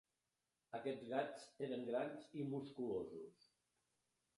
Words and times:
Aquests 0.77 1.11
gats 1.11 1.47
eren 1.67 1.85
grans 1.93 2.27
i 2.41 2.49
musculosos. 2.57 3.51